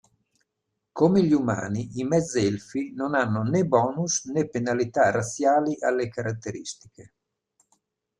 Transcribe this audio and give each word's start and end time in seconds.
Come 0.93 1.21
gli 1.23 1.31
umani, 1.31 1.99
i 1.99 2.03
mezzelfi 2.03 2.91
non 2.95 3.13
hanno 3.13 3.43
né 3.43 3.63
bonus, 3.67 4.25
né 4.25 4.49
penalità 4.49 5.11
razziali 5.11 5.77
alle 5.79 6.09
caratteristiche. 6.09 7.13